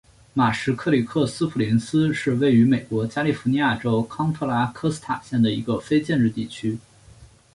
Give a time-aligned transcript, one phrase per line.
[0.33, 6.79] 马什克里克斯普林斯是位于美国加利福尼亚州康特拉科斯塔县的一个非建制地区。